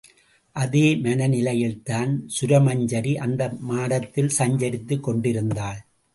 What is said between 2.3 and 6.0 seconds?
சுரமஞ்சரி அந்த மாடத்தில் சஞ்சரித்துக் கொண்டிருந்தாள்.